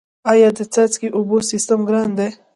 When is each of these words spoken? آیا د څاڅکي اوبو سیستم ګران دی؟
آیا 0.31 0.49
د 0.57 0.59
څاڅکي 0.73 1.07
اوبو 1.17 1.37
سیستم 1.51 1.79
ګران 1.89 2.09
دی؟ 2.17 2.29